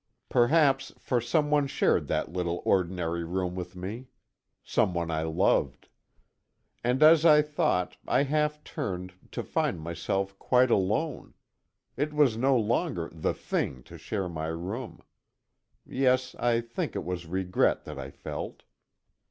[0.29, 4.07] Perhaps, for some one shared that little ordinary room with me.
[4.63, 5.89] Some one I loved.
[6.83, 11.35] And as I thought, I half turned, to find myself quite alone
[11.95, 15.03] it was no longer "the thing" to share my room.
[15.85, 18.63] Yes, I think it was regret that I felt.